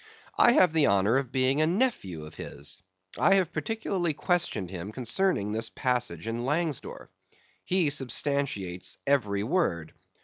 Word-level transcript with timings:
I 0.35 0.53
have 0.53 0.73
the 0.73 0.87
honor 0.87 1.15
of 1.17 1.31
being 1.31 1.61
a 1.61 1.67
nephew 1.67 2.25
of 2.25 2.33
his. 2.33 2.81
I 3.19 3.35
have 3.35 3.53
particularly 3.53 4.15
questioned 4.15 4.71
him 4.71 4.91
concerning 4.91 5.51
this 5.51 5.69
passage 5.69 6.25
in 6.27 6.43
Langsdorff. 6.43 7.09
He 7.65 7.91
substantiates 7.91 8.97
every 9.05 9.43
word. 9.43 9.93